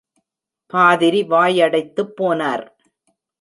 பாதிரி 0.73 1.21
வாயடைத்துப் 1.23 2.13
போனார். 2.17 2.65